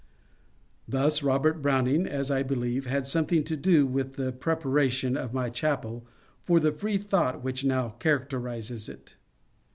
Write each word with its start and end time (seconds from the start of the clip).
Thus 0.87 1.21
Robert 1.21 1.61
Brown 1.61 1.85
ing, 1.85 2.07
as 2.07 2.31
I 2.31 2.41
believe, 2.41 2.87
had 2.87 3.05
something 3.05 3.43
to 3.43 3.55
do 3.55 3.85
with 3.85 4.15
the 4.15 4.31
preparation 4.31 5.15
of 5.15 5.31
my 5.31 5.51
chapel 5.51 6.07
for 6.43 6.59
the 6.59 6.71
freethought 6.71 7.43
which 7.43 7.63
now 7.63 7.89
characterizes 7.99 8.89
it. 8.89 9.13